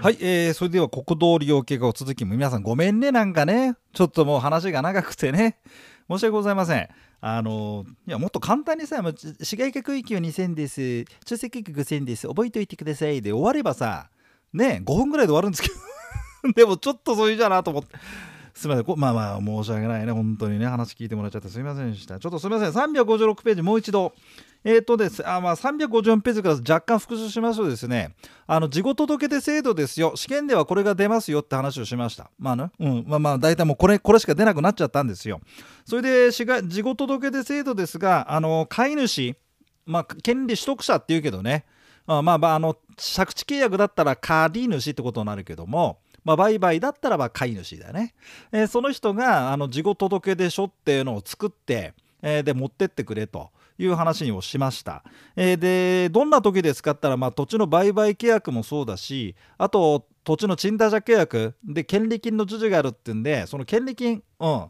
[0.00, 3.74] はい、えー、それでは国道利用計画を続きも皆さんごめんねなんかね。
[3.92, 5.58] ちょっともう話が長くてね。
[6.08, 6.88] 申し訳ございません。
[7.20, 9.02] あのいやもっと簡単にさ
[9.42, 11.04] 市街化区域は2000です。
[11.24, 12.28] 中世区域5000です。
[12.28, 13.20] 覚えておいてください。
[13.22, 14.10] で終わればさ
[14.52, 15.74] ね5分ぐらいで終わるんですけど。
[16.54, 17.96] でもちょっとそういうじゃなと思って。
[18.58, 18.84] すみません。
[18.84, 20.10] こまあまあ申し訳ないね。
[20.10, 22.18] 本当にね話聞いてもらっちゃってすみませんでした。
[22.18, 22.70] ちょっとすみません。
[22.70, 24.12] 356ページもう一度。
[24.64, 25.26] えーとです。
[25.26, 28.16] あまあ、354ページから若干復習しますとですね、
[28.48, 32.32] あの事後届出制度ですよ、試験ではこれが出ますよって話をしました。
[32.40, 35.40] まあね、うん、まあまあ、大体もうこれこれしか出なくなっちゃったんですよ。
[35.84, 36.44] それで、事
[36.82, 39.36] 後届出制度ですが、あの飼い主、
[39.86, 41.64] まあ、権利取得者っていうけどね、
[42.08, 48.14] あまあまあ、あの借地契約だったら借り主ってことになるけども、まあ、売買だったらば飼い主だね、
[48.52, 53.50] えー、その人があの事後届出書っていうのを作って、えー、で持ってってくれと。
[53.80, 55.04] いう話をしました。
[55.36, 64.66] えー、でどんな時で使ったら、まあ、土地の売買契約もそうだしあと土地の賃貸借契約で権利金の授受があるっていうんでその権利金、うん、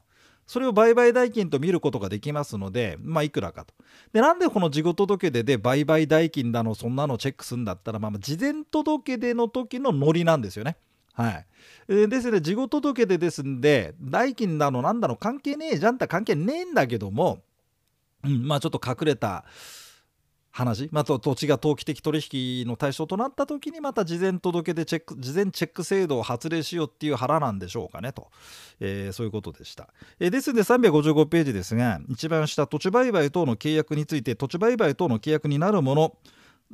[0.49, 3.75] それを売買代金と見ることができますので、まあ、いくらかと。
[4.15, 10.79] で、なんでこの事後届出で売買代金だの、そんなのチェックするんだったら、まあ、事前届出の時のノリなんですよね。
[11.19, 11.47] はい。
[11.89, 17.41] えー、ですね、事後届出ですんで、代金だの、なんだの、関係ねえじゃんって関係ねえんだけども、
[18.23, 19.45] うん、まあちょっと隠れた
[20.53, 22.21] 話、まあ、と土地が投機的取
[22.63, 28.29] 引の対象となった時にまた事前届でチェック事前チェック制度を発令しようっていう腹なんでしょうかねと、
[28.81, 36.17] えー、そういうことでした、えー、ですので355ページですが一番下土地売買等の契約について土地売買等の契約になるもの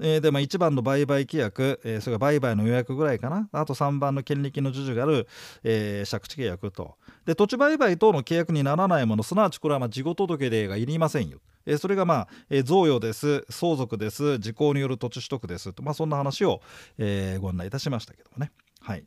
[0.01, 3.49] えー、でまあ、1番の売買契約、えー、それから売買の予約ぐらいかな。
[3.53, 5.29] あと3番の権利金の授受がある、
[5.63, 6.97] えー、借地契約と。
[7.25, 16.61] で土地売買等の契約にならないものすなわちこれはまあ事後届出がいりませんよ、えー、それがまあ、えー、贈与です相続です時効による土地取得ですと、まあ、そんな話を、
[16.99, 18.53] えー、ご案内いたしましたけどもね。
[18.81, 19.05] はい。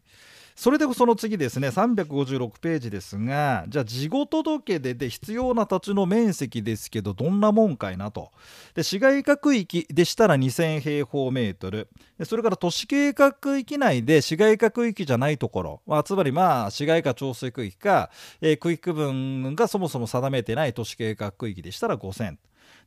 [0.58, 8.32] それでその次ですね356ページですがじゃあ事後届出で必要な土地の面積ですけどどんなもんかいなと。
[8.74, 11.90] で市街化区域でしたら2000平方メートル。
[12.24, 18.10] それから都市計画区域内で市街化区域じゃないところ、まあ、つまりまあ市街化調整区域か、
[18.42, 22.36] えー、区域区分がそもそも定めてない都市計画区域でしたら5000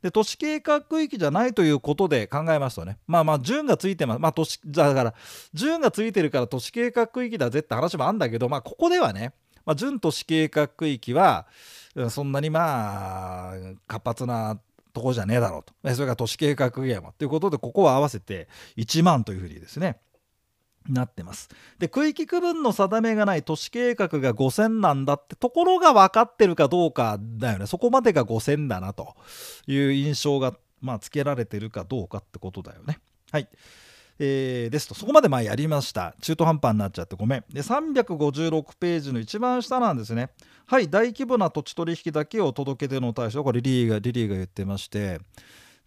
[0.01, 4.19] で都市計画区域じゃないということで考えますとねまあまあ順がついてます。
[4.19, 5.13] まあ都市だから
[5.53, 9.33] 順がついてるから都市計画区域だぜって話もあるんだけどまあここではね、
[9.65, 11.47] まあ、準都市計画区域は
[12.09, 13.55] そんなにまあ
[13.87, 14.59] 活発な
[14.93, 15.73] とこじゃねえだろうと。
[15.95, 19.99] それから都市計画ゲームということでここは合わせて1万というふうにですね
[20.89, 21.49] なってます。
[21.79, 27.67] で区域区分の定めがない都市計画が5000なんだってところが分かってるかどうかだよね。
[27.67, 29.15] そこまでが5000だなと
[29.67, 32.99] いう印象がまあつけられてるかどうかってことだよね。
[33.31, 33.47] はい。
[34.23, 34.93] えー、ですと。
[34.93, 36.15] そこまでまあやりました。
[36.21, 37.43] 中途半端になっちゃってごめん。
[37.49, 40.29] で356ページの一番下なんですね。
[40.65, 43.43] はい大規模な土地取引だけを届け出の対象。
[43.43, 45.19] これリリーがリリーが言ってまして。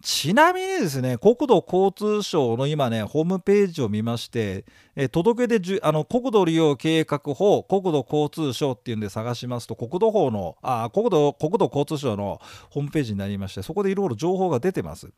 [0.04, 4.66] ちなみにですね、国土交通省の今ね、ホームページを見まして、
[4.96, 12.38] え届け出じゅあの国土利用計画法、国土交通省っていうんで探しますと、国土法の、あ国土国土交通省の
[12.68, 15.08] ホームページになりまして、そこでいろいろ情報が出てます。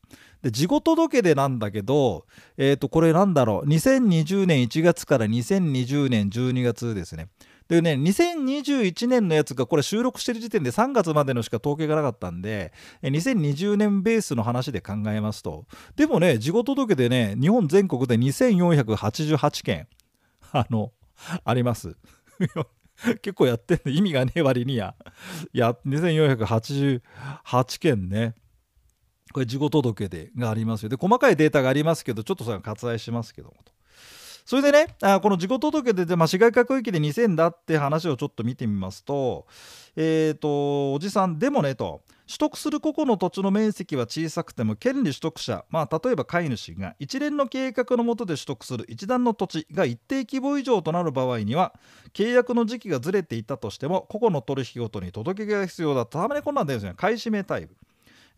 [0.40, 2.24] で、事後届出なんだけど、
[2.56, 7.26] えっ、ー、と、これなんだろう、2020年1月から2020年12月ですね。
[7.68, 12.72] でね、2021年のやつがこれ収録してる時点で3月までのしか統計がなかったんで、
[13.02, 15.66] 2020年ベースの話で考えますと、
[15.96, 19.88] でもね、事後届でね、日本全国で2488件、
[20.52, 20.92] あの、
[21.44, 21.96] あります。
[23.20, 24.94] 結構やってんの意味がねえ割にや。
[25.52, 27.00] いや、2488
[27.78, 28.34] 件ね。
[29.32, 30.88] これ事後届でがありますよ。
[30.88, 33.75] で、細かいデータがありますけど、ちょっとそれは割愛しますけどもと。
[34.46, 39.44] それでねあこの事故届で、まあ、市街化区域で2000だって話をちょっと見てみますと
[39.96, 51.74] えっ、ー、とおじさんでもねと取得する個々の土地の面積は小さくても権利取得者、まあ、例えば飼い主が一連の計画の下で取得する一段の土地が一定規模以上となる場合には
[52.14, 56.20] 契約の時期がずれていたとしても個々の取引ごとに届けが必要だと。
[56.20, 57.74] たまにこんなんですね買い占めタイプ。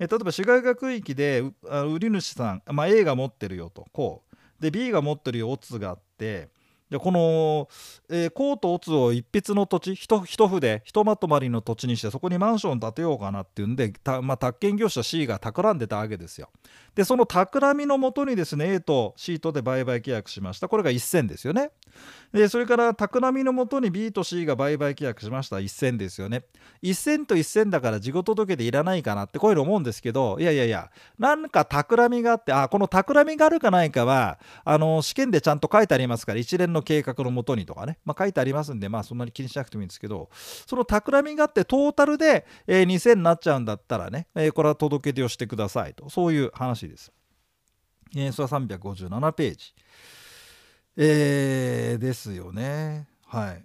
[0.00, 4.28] え例えば市街化区域で売り主さん、まあ、A が持ってるよとこう。
[4.60, 6.48] で B が持ってるよオツがあって
[6.90, 7.68] でこの、
[8.08, 13.92] えー、コートオツを一筆の土地一一筆ひとまとまりの土地にしてそこにマンション建てようかなっていうんで、
[14.22, 16.48] まあ、宅建業者 C が企んでたわけですよ。
[16.94, 21.70] でその企みのもとにですね A と C とで売買契約しましたこれが1銭ですよね。
[22.32, 26.42] でそれから企みのもとに B と C が売買契約しました1銭ですよね
[26.82, 40.28] 1銭と1銭だから事後届でいらないかなってこういうの思うんですけどいやいやいやなんか企みがあってあこの企みがあるかないかはあの試験でちゃんと書いてありますから一連のの計画のもとにとかね、まあ、書いてありますんで、まあ、そんなに気にしなくてもいいんですけど
[40.66, 47.12] その企みがあってトータルで、えー、2000になっちゃうんだったらね、えー、これは届け出をしてくださいとそういう話です。
[48.16, 49.74] えー、それは357ページ。
[50.96, 53.06] えー、ですよね。
[53.26, 53.62] はい。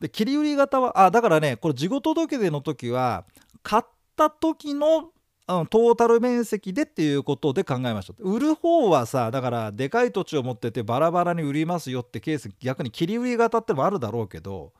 [0.00, 3.24] で切り売り型はあだからねこれ事後届出の時は
[3.62, 3.82] 買っ
[4.16, 5.10] た時の
[5.46, 14.72] トータル面積でっていうことで考えました売る方はさだからでかい土地を持っててバラバラに売りますよってケース逆に切り売り型ってもあるだろうけど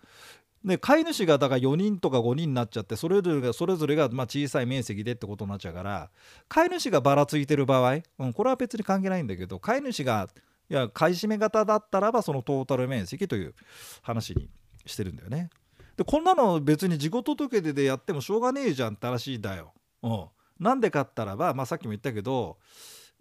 [0.64, 6.08] で飼い主がだから4人とか5人になっちゃってそれぞれがそれぞれがま小さい面積でってことになっちゃうから
[6.49, 10.31] 飼い主がばらついてる場合、うん、これは別に関係ないんだけど飼い主が
[10.70, 13.55] いや買い占め型だったらばそのトータル面積という
[14.00, 14.49] 話に
[14.87, 15.50] してるんだよね。
[15.96, 19.72] でこんなの別に自己届出でやってもしょうがねえじゃんって話だよ。
[20.02, 20.25] うん、
[20.59, 22.59] なんでかったらば、まあ、さっきも言ったけど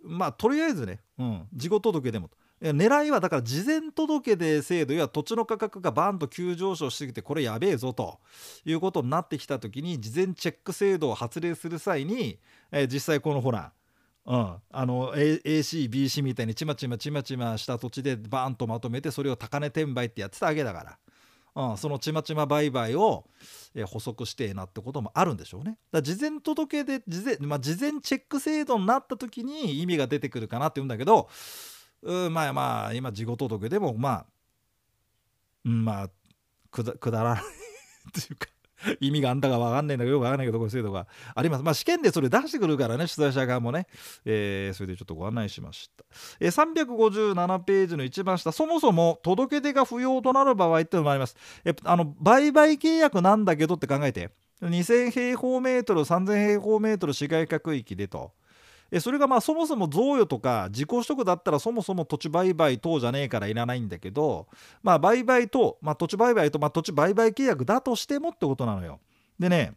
[0.03, 2.30] まあとりあえずね、うん、事後届でも。
[2.62, 8.19] 狙いはだから事前届出制度や土地の価格がバーンと急上昇しすぎてこれやべえぞと。
[8.63, 12.39] いうことになってきた時に事前チェック制度を発令する際に、
[12.71, 13.74] えー、実際このほら
[14.25, 20.97] うん、あの ACBC みたいにちまちまちまちました土地でバーンとまとめてそれを高値転売ってやってたわけだから、
[21.55, 23.25] うん、そのちまちま売買を、
[23.75, 25.77] え補足してえなってこともあるんでしょうね。
[25.91, 31.27] だ事前届で事前,、まあ、事前チェック制度になった時に意味が出てくるかなって言うんだけど
[32.03, 34.25] うまあまあ今事後届でもまあ、
[35.65, 36.09] うん、まあ
[36.69, 37.45] くだくだらないっ
[38.11, 38.47] ていうか
[39.00, 41.63] 意味があんだか分かんないんだけどよく分かんないけどこういう制度があります。
[41.63, 43.88] まあ試験でそれ出してくるからね主催者側もね、
[44.25, 46.06] えー、それでちょっとご案内しました。
[46.39, 51.35] えー、357ページの一番下そもそも届け出が不要となる場合ってのもあります。
[51.65, 54.31] えあの売買契約なんだけどって考えて
[54.62, 58.31] 2000平方メートル3000平方メートル市街化区域でと。
[58.95, 64.45] えそれがまあそもそも贈与とか自己取得だったらそもそも土地売買等じゃねえからいらないんだけど、
[64.83, 68.99] まあ、売買等、まあ、土地売買と、まあ、土地売買契約だとしてもってことなのよ。
[69.39, 69.73] でね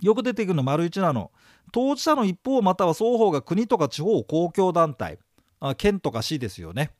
[0.00, 1.32] よく出てくるの丸1なの
[1.72, 5.18] 当事者の一方または双方が国とか地方公共団体
[5.58, 6.92] あ県とか市ですよね。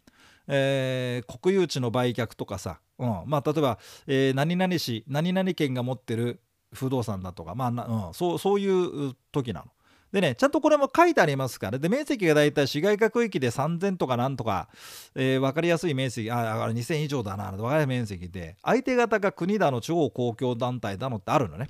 [0.49, 3.79] えー、国有地の売却とかさ、うんまあ、例えば、
[4.09, 6.41] えー、何々市何々県が持ってる
[6.73, 9.67] 不動産だとか、まあうん、そうそういう時なの。
[10.13, 14.69] でね、ちゃんとこれも書いてありますから、で、面積がだいたい市街化区域で3000とかなんとか、
[15.15, 21.69] えー、分かりやすい面積、あ、あ2000以上だな、分かりやすい面積で、相手方が国だの、地方公共団体だのってあるのね。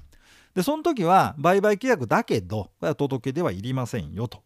[0.55, 4.43] で、その時は売買契約だけど、これは届けではいりませんよと。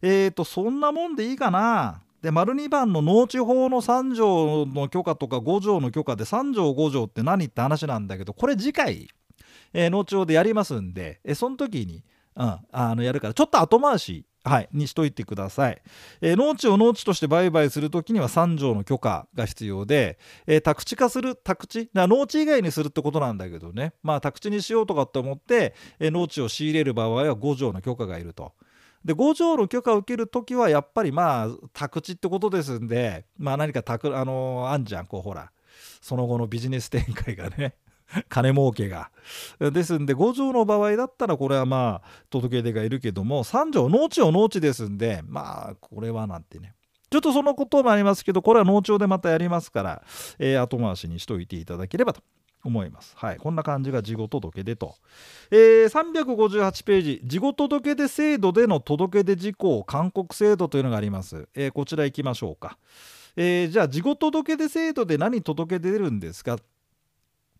[0.00, 2.02] えっ、ー、と、そんなもんでいいかな。
[2.22, 9.08] で、丸2番の農地法の3条の許可とか5条の許可で3条5条って何って話なんだけど、これ次回、
[9.72, 12.02] えー、農地法でやりますんで、えその時に、
[12.38, 13.34] うん、あのやるから。
[13.34, 15.82] ちょっと後回しはい、にしといてください、
[16.22, 21.90] えー、農地を農地として売買するときには3条の許可が必要で、えー、宅地化する宅地？
[21.94, 23.92] 農地以外にするってことなんだけどね。
[24.02, 28.52] まあ宅地にしようとかって思って、えー、農地を仕入れる場合は5条の許可がいると。
[29.04, 35.50] で5条の許可を受けるときはやっぱりまあ宅地ってことですんでまあ何か宅あのー、あんじゃんこうほら。
[36.00, 37.74] その後のビジネス展開がね。
[38.28, 39.10] 金儲けが。
[39.60, 46.74] ですんで5条の場合だったらこれはまあ届け出がいるけども3条農地を農地ですんでまあこれはなんてね
[47.10, 50.02] ちょっとそのこともありますけどこれは農庁でまたやりますから、
[50.38, 52.22] えー、後回しにしといていただければと
[52.64, 53.14] 思います。
[53.16, 54.96] はい、こんな感じが事後届出と。
[55.50, 61.48] えー、358ページ、事後届出制度での届出事項勧告制度というのがあります。
[61.54, 62.78] えー、こちら行きましょうか。
[63.36, 66.58] えー、じゃあ、事後届出制度で何届け出るんですか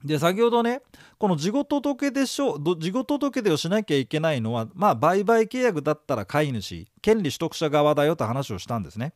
[0.04, 0.80] で先ほどね
[1.18, 9.12] この事後届出書事後届出をしなきゃいけないのはまあ売買契約だったら飼い主権利取得者側だよと話をしたんですね。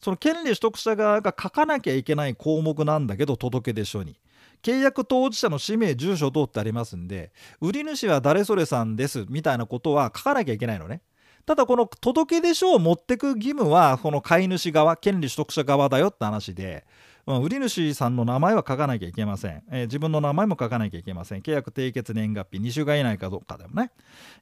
[0.00, 4.18] その権利取得者側が書かなきゃいけない項目なんだけど届出書に。
[4.62, 11.02] 契約当事者の氏名住所等ってありますんで売り主は誰それさんですみたいなことは書かなきゃいけないのね。
[11.44, 16.84] ただこの届出書を持ってく義務はこの飼い主側権利取得者側だよって話で
[17.26, 21.40] 売り主さんの名前は書かなきゃいけません、えー、自分の名前も書かなきゃいけません。
[21.40, 23.92] 契約締結年月日2週間以内かどうかでもね、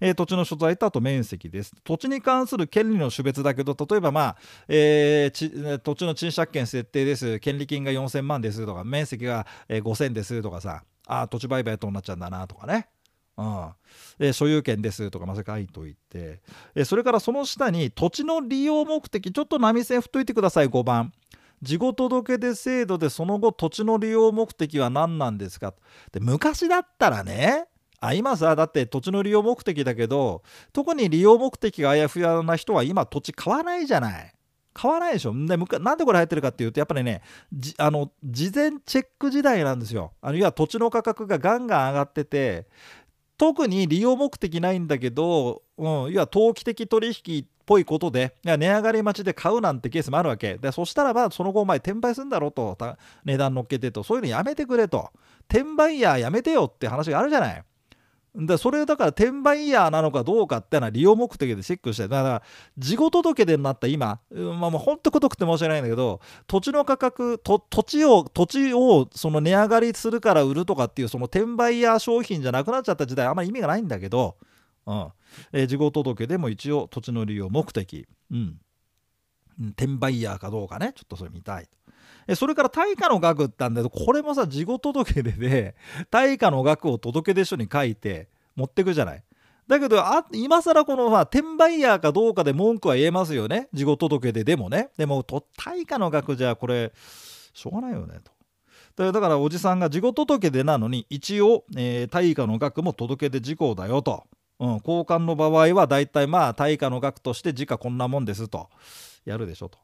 [0.01, 1.75] えー、土地の所在とあと面積です。
[1.85, 4.37] 土地に関する権利の種別だけど例えばまあ、
[4.69, 7.39] えー、土地の賃借権設定です。
[7.39, 12.89] 権利金が4000万ですとか面積が5000ですとかさあ土地売買となっちゃうんだなとかね。
[13.37, 13.71] うん、
[14.19, 16.41] え所有権ですとかまず書いといて、
[16.75, 21.13] えそれからその下に土地の利用目的ちょっと波線振っといてください5番。
[21.63, 25.75] 事後届出制度でその後土地の利用目的は何なんですか？
[26.13, 27.67] で昔だったらね
[28.01, 34.33] あ今さだって土地の利用目的だけど特に利用目的があやふやな人は今土地買わないじゃない。
[34.73, 35.35] 買わないでしょ？
[35.35, 37.23] でなんでこれ入ってるかっていうとやっぱりね
[37.77, 40.13] あの事前チェック時代なんですよ。
[40.23, 42.69] あるいは土地の価格がガンガン上がってて
[43.41, 50.59] 特に利用目的ないんだけど、うん、いわ投機的取引っぽいことで値上がり待ちで買うなんてケースもあるわけ。
[50.59, 52.77] でそしたらばその後お前転売するんだろと
[53.25, 55.11] 値段乗っけてとそういうのやめてくれと。
[55.49, 57.65] 転売ヤーやめてよって話があるじゃない。
[58.35, 62.43] でそれだから転売ヤーなのかどうかっていうのは利用目的でチェックしてだから
[62.79, 74.37] 事後届でになった今、まあ、もうほんとくどくて申し訳ないんだけど土地の価格土地を土地をその値上がりするから売るとかっていうその転売ヤー商品じゃなくなっちゃった時代あんまり意味がないんだけど、
[74.87, 75.09] うん。
[75.53, 78.59] えー、事後届でも一応土地の利用目的、うん、
[79.71, 81.69] 転売ヤーかどうかねちょっとそれ見たい。
[82.35, 85.75] それから対価の額ってあんだけどこれもさ事後届出で
[86.11, 89.25] 対価の額を届出書に書いて持ってくじゃない。
[89.67, 95.25] だけどあ今更この、まあ、転売ヤーかどうかで文句は言えますよね事後届出でもねでも
[95.57, 96.93] 対価の額じゃこれ
[97.55, 98.19] しょうがないよね
[98.97, 99.13] と。
[99.13, 104.25] だからおじさんが事後届出なのに一応、えー、対価の額も届け出事項だよと、
[104.59, 108.69] うん、交換の場合はだいたいまあ対価の額として時価こんなもんですと
[109.25, 109.79] やるでしょと。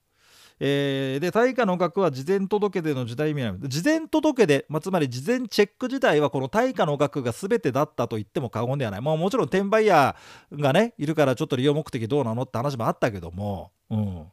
[0.59, 14.27] えー、で対価の額は事前届出の時代意味な事前届出、まあ、つまり事前チェック自体はこの対価の額が全てだったと言っても過言ではない、まあ、もちろん転売ヤーがねいるからちょっと利用目的どうなのって話もあったけども、うん。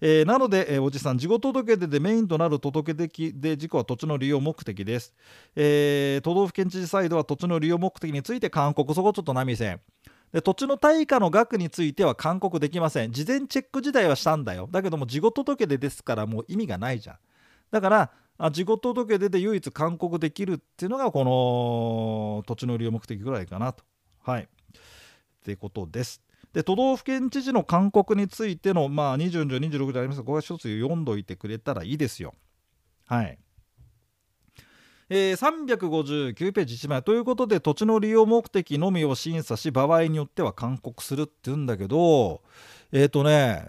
[0.00, 5.14] えー、なので、えー、おじさん事後届出でメインとなる届出で事故は土地の利用目的です、
[5.54, 8.92] えー、都道府県知事サイドは土地の利用目的について勧告。
[8.92, 9.80] そこちょっと波線。
[10.32, 13.12] で土地の対価の額については勧告できません。
[13.12, 14.68] 事前チェック自体はしたんだよ。
[14.70, 17.16] だけども事後届出ですからもう意味がないじゃん。
[17.70, 23.84] だからあ事後届出で唯一勧告できるっていうのがこの土地の利用目的ぐらいかなと。
[24.22, 24.42] はい。
[24.42, 24.46] っ
[25.44, 26.20] てことです。
[26.52, 32.34] で都道府県知事の勧告についての、まあ、24、26でありますが、ここは一つ読んどいてくれたらいいですよ。
[33.06, 33.38] はい。
[35.08, 42.42] えー、359ページ1枚ということで土地の利用目的のみを審査し場合によっては勧告するって言うんだけど
[42.92, 43.68] えっ、ー、とね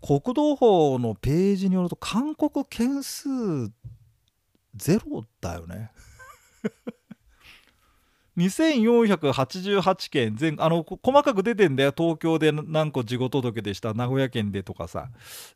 [0.00, 3.28] 国道法のページによると勧告件数
[4.76, 5.90] ゼロだよね。
[8.36, 10.36] 2488件。
[10.36, 11.94] 全あの細かく出てんだよ。
[11.96, 13.94] 東京で何個事後届でした。
[13.94, 15.08] 名古屋県でとかさ。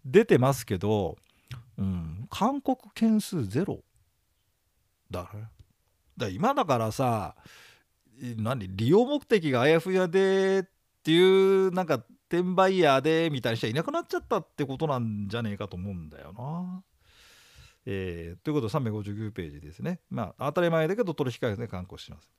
[0.04, 1.18] 出てますけど、
[1.76, 3.82] うん、勧告件数ゼロ。
[5.10, 5.36] だか
[6.16, 7.34] ら今だからさ
[8.36, 8.76] 何？
[8.76, 10.64] 利用目的があやふやでっ
[11.02, 16.82] ていうなんか転売ヤーでみたいな人はいなくなっちゃったってことなんじゃねえかと思うんだよな。
[17.90, 20.00] えー、ということで359ページですね。
[20.10, 22.30] まあ当たり前だけど取引会で勧告します。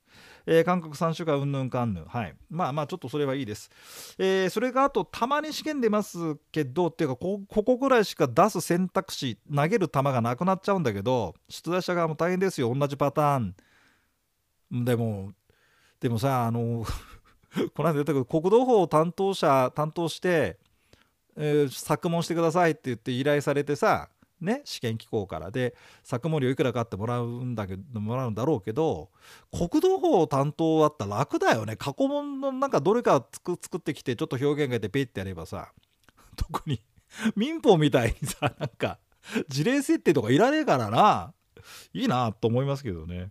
[0.46, 2.04] えー、韓国3週間うんぬんかんぬん。
[2.04, 2.36] はい。
[2.48, 3.68] まあまあちょっとそれはいいです。
[4.16, 14.84] えー、それがあとたまに試験出ますけどっていうかここぐらいしか出す選択肢投げる球がなくなっちゃうんだけど出題者側も大変ですよ同じパターン。
[14.84, 15.32] でも
[15.98, 16.84] でもさあの
[17.74, 20.60] この間言ったけど国道法を担当者担当して、
[21.34, 24.10] えー、作問してくださいって言って依頼されてさ
[24.40, 29.10] ね、試験機構からで作盛をいくらかってもらうんだけどもらうんだろうけど
[29.52, 35.72] 国土法担当あったら楽だよね過去問のなんかどれか作ってきてちょっと表現が出てペイってやればさ
[36.36, 36.80] 特に
[37.36, 38.98] 民法みたいにさなんか
[39.48, 41.34] 事例設定とかいらねえからな
[41.92, 43.30] いいなと思いますけどね。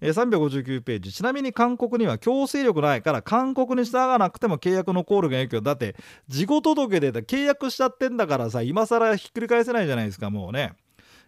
[0.00, 1.12] え359ページ。
[1.12, 5.60] ちなみに勧告には強制力ないから勧告に従わなくても契約のコールが影響。
[5.60, 5.96] だって
[6.28, 10.74] 事後届で契約しちゃってんだからさ今更ひっくり返せないじゃないですかもうね。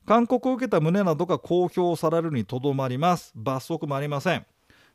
[0.06, 3.32] 勧告を受けた旨などが公表されるにとどまります。
[3.34, 4.46] 罰則もありません。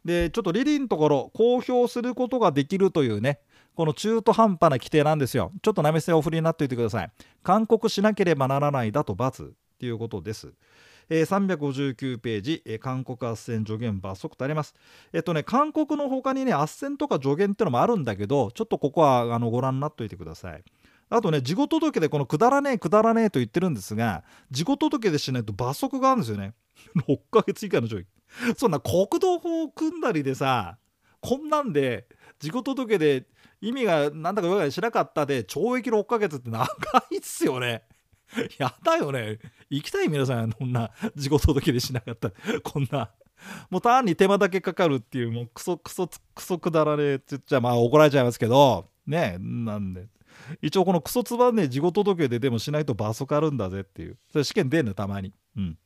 [0.05, 3.39] でちょっとリリーのところ公表することができるというね
[3.75, 5.51] この中途半端な規定なんですよ。
[5.61, 7.11] ちょっとなめせお振りになっておいてください。
[7.43, 9.47] 勧告しなければならないだと罰っ
[9.79, 10.53] ていうことです。
[11.09, 14.73] えー、359ページ、えー、勧告斡旋助言罰則とあります。
[15.13, 20.63] えっとね、勧告の他にね、斡旋とか助言ってのもあるんだけど、ちょっとここはあのご覧になっておいてください。
[21.09, 26.53] あとね、事後届でこのくだらねえ、くだらねえと言ってるんですが、事後届でしないと罰則があるんですよね。
[27.07, 28.07] 6ヶ月以下の懲役。
[28.55, 30.77] そんな国道法を組んだりでさ、
[31.19, 32.07] こんなんで、
[32.39, 33.27] 事故届で
[33.59, 36.65] 意味がなんだかよくしなかったで懲役6ヶ月って長
[37.11, 37.83] いっすよね。
[38.57, 39.39] やだよね。
[39.69, 42.31] 行きたい皆さん、こんな事故届でしなかった。
[42.63, 43.11] こんな。
[43.69, 50.07] もう単に手間だけかかるっていう、もうクソクソクソくだらねえって言っちゃ、まあ怒られちゃいますけど、ねなんで。
[50.61, 54.17] 一応このクソつばね事故届ででもしないと罰則あるんだぜっていう。
[54.31, 55.33] それ試験出んのたまに。
[55.57, 55.77] うん。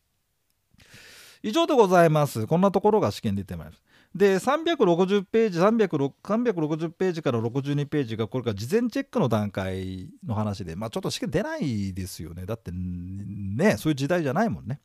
[1.42, 2.48] 以上でございます。
[2.48, 3.84] こんなところが試験出てます。
[4.16, 12.46] で360ページ360ページから62ページがこれから事前チェックの段階の話でまあちょっと試験出ないですよね。
[12.46, 14.80] だってねそういう時代じゃないもんね。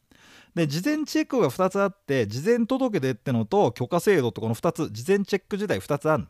[0.57, 6.27] で事前チェックが2つあって事前届出ってのと許可制度ってこの2つ事前チェック時代2つある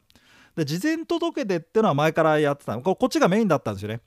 [0.54, 4.02] で事前届出ってのは前からやってたこっちがメインだったんですよね。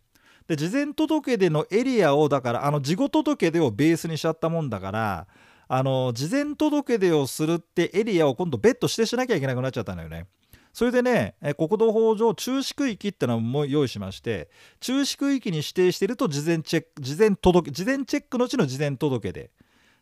[0.47, 5.27] で事前届出のエリアをだからあの事後届出をベースにしちゃったもんだから
[5.75, 10.27] あの事前届出をするってエリアを今度別途指定しなきゃいけなくなっちゃったのよね。
[10.71, 19.49] それでね、国土法上中止区域ってのも用意しまして、中止区域に指定していると事前チェック、事前届事前チェックのうちの事前届出。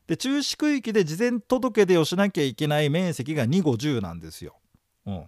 [0.07, 4.57] で、中止区域で事前届出をしなきゃいけない面積が2、50なんですよ。
[5.05, 5.23] うん。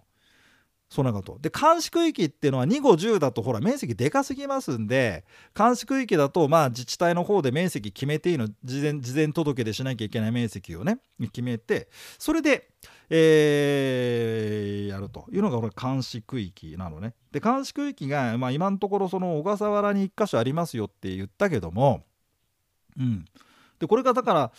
[0.94, 1.40] そんなこと。
[1.42, 5.26] で、監視区域っていうのは2、5、10だとほら面積でかすぎますんで、
[5.58, 12.70] 監視区域だとまあ自治体の方で面積決めていいの、事前事前届でしなきゃいけない面積をね、決めて、それで、
[13.10, 17.16] えー、やるというのがこれ監視区域なのね。
[17.32, 22.04] で、監視区域が、まあ、今のところその小笠原に1箇所ありますよって言ったけども、
[23.00, 23.26] うん。
[23.80, 24.52] で、これがだから、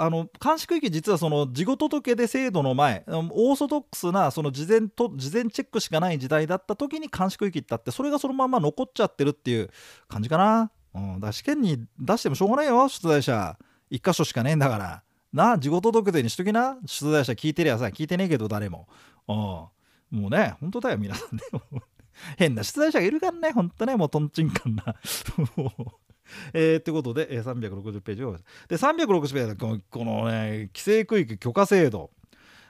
[0.00, 9.70] あの監視区域実はその事後届で制度の前オーソドックスなその事前と事前チェックしかない時代だった時に監視区域ってあってそれがそのまま残っちゃってるっていう
[10.08, 13.58] 感じかな、うん、だ試験に出してもしょうがないよ出題者。
[13.90, 15.02] 1箇所しかねえんだから。
[15.32, 16.78] な事後届出にしときな。
[16.86, 18.88] 出題者聞いてりゃさ聞いてねえけど誰も、
[19.28, 21.42] うん、もうね本当だよ皆さんね。
[22.36, 24.84] 変な出題者がいるからねほんとねもうとんちんかんな。
[26.52, 28.36] えー、ということで、えー、360ページを
[28.68, 32.10] で360ページこのこのね規制区域許可制度。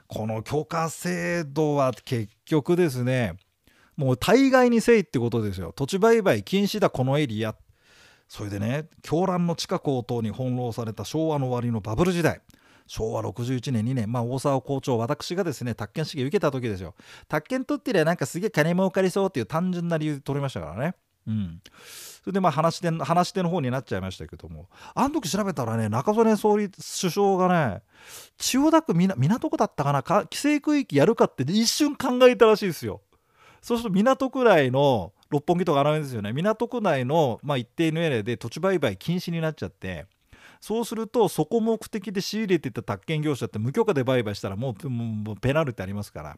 [0.07, 3.37] この許可制度は結局ですね
[3.95, 5.71] もう大概にせいってことですよ。
[5.73, 7.55] 土地売買禁止だこのエリア。
[8.27, 12.41] それでね狂乱の地下高騰に翻弄された昭和の終わりのバブル時代。
[12.87, 16.93] 昭和61年2年、まあ、大沢校長私がですね宅建試験受けた時ですよ。
[17.29, 20.95] 宅建取ってりゃなんかすげえ金儲かりそうっていう単純な理由で取りましたからね。
[21.27, 21.61] うん。
[22.23, 24.67] それでまあ話し手話し手の方になっちゃいましたけども。
[24.93, 27.81] あの時調べたらね中曽根総理首相がね
[28.37, 33.01] 千代田区港区だったかなか規制区域やるかって一瞬考えたらしいですよ。
[33.61, 36.33] そうすると港区内の六本木とかあの辺ですよね。
[36.33, 40.05] 港区内の、まあ、一定のエリアで土地売買禁止になっちゃって。
[40.59, 46.37] そうするとそこ目的で仕入れてた宅建業者って無許可で売買したらもうもうペナルティありますから。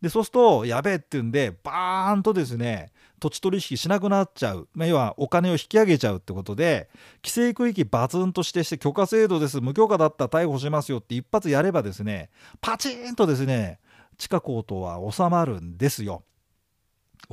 [0.00, 6.88] でそうするとやべえっていうんでバーンとですね土地取引しなくなっちゃう、まあ、要はお金を引き上げちゃうってことで
[7.22, 9.60] 規制区域バツンとしてして許可制度です。
[9.60, 12.30] 無許可だったら逮捕しますよって一発やればですね
[12.62, 13.78] パチンとですね
[14.16, 16.24] 地下高騰は収まるんですよ。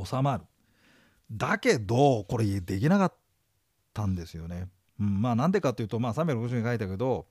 [0.04, 0.44] 収まる。
[1.32, 3.14] だけどこれできなかっ
[3.94, 7.26] たんですよね、うん、まあなんでかっていうとまあ360に書いたけど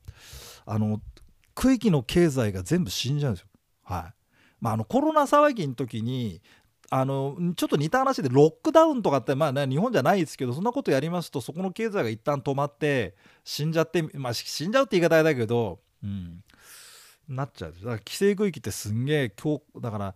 [0.67, 1.01] あの
[1.55, 3.49] 区域の経済が全部死んじゃうんですよ。
[3.83, 4.15] はい。
[4.67, 6.43] まあ、あのコロナ騒ぎの時に
[6.91, 16.43] あのちょっと似た話でロックダウンとかって、まあね、日本じゃないですけどそんなことやりますとそこの経済が一旦止まって死んじゃって、まあ、死んじゃうって言い方だけど、うん、
[17.29, 20.15] なっちゃうだから規制区域ってすんげえ強だから、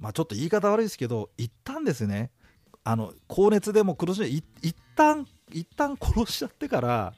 [0.00, 2.32] まあ、ちょっと言い方悪いですけど一旦ですね
[2.82, 7.14] あの高熱でも苦しい一旦一旦殺しちゃってから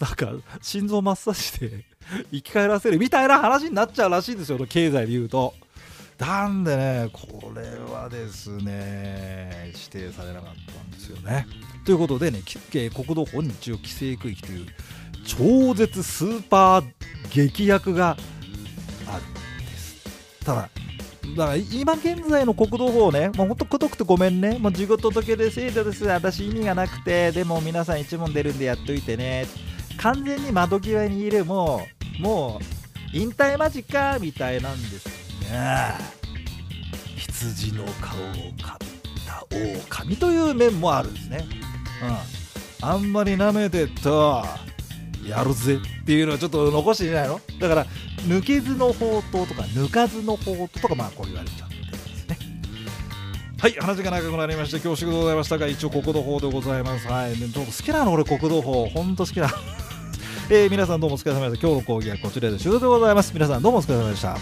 [0.00, 1.84] なんか心臓マッサージで
[2.32, 5.54] 生き返らせるみたいな話になっちゃうらしいんですよ経済で言うと。
[6.20, 11.46] なんでねこれはですね指定されなかったんですよね。
[11.86, 14.66] ということでね国土本日を規制区域という
[15.24, 16.84] 超絶スーパー
[17.34, 18.10] 劇薬が
[19.06, 20.44] あるんです。
[20.44, 20.68] ただ
[21.36, 29.46] だから今現在の国道法ね、もうほんとくどくてごめんね、もう事後届で制度です、私意味がなくて、でも皆さん一問出るんでやっといてね、
[29.98, 31.86] 完全に窓際にいるも
[32.18, 35.19] う、もう引退間近みたいなんです。
[37.16, 38.78] 羊の顔をかっ
[39.26, 41.44] た狼という面もあるんですね。
[42.82, 44.44] うん、あんまり舐めてと
[45.26, 47.40] やるぜっていうのはちょっと残していないの？
[47.58, 47.86] だから
[48.26, 52.38] 抜けずの宝刀とか抜かずの宝刀とかまあこう言われちゃってですね。
[53.58, 57.08] はい話が長くなりまして恐縮でございましたが一応国土法でございます。
[57.08, 58.12] はいちょっと好きなの？
[58.12, 59.50] 俺国土法ほんと好きな
[60.48, 61.68] えー、皆さんどうもお疲れ様でした。
[61.68, 63.32] 今日の講義はこちらで終了でございます。
[63.34, 64.36] 皆さんどうもお疲れ様でした。